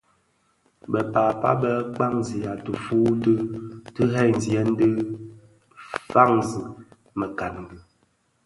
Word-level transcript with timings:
Bë 0.91 1.01
pääpa 1.13 1.51
bë 1.61 1.71
kpaňzigha 1.93 2.53
tifuu 2.63 3.09
ti 3.23 3.33
ghemzyèn 4.11 4.69
dhi 4.77 4.87
faňzi 6.11 6.61
mekangi. 7.19 7.77